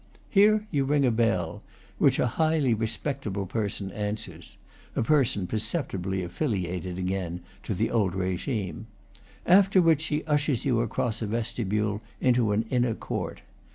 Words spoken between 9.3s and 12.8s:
after which she ushers you across a vestibule into an